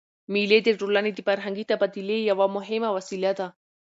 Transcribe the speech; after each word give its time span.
مېلې 0.33 0.59
د 0.63 0.69
ټولني 0.79 1.11
د 1.15 1.19
فرهنګي 1.27 1.63
تبادلې 1.71 2.17
یوه 2.31 2.45
مهمه 2.55 2.89
وسیله 2.97 3.31
ده. 3.39 3.47